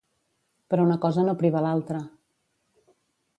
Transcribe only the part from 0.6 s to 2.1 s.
Però una cosa no priva l’altra.